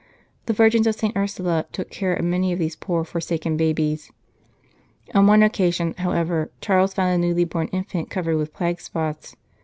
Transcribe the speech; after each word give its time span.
The 0.47 0.53
Virgins 0.53 0.87
of 0.87 0.95
St. 0.95 1.15
Ursula 1.15 1.67
took 1.71 1.91
care 1.91 2.15
of 2.15 2.25
many 2.25 2.51
of 2.51 2.57
these 2.57 2.75
poor 2.75 3.03
forsaken 3.03 3.55
babies. 3.55 4.11
On 5.13 5.27
one 5.27 5.43
occasion, 5.43 5.93
however, 5.99 6.49
Charles 6.59 6.95
found 6.95 7.13
a 7.13 7.17
newly 7.19 7.43
born 7.43 7.67
infant 7.67 8.09
covered 8.09 8.37
with 8.37 8.51
plague 8.51 8.81
spots. 8.81 9.35